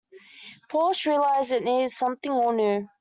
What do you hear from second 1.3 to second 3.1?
it needed something all-new.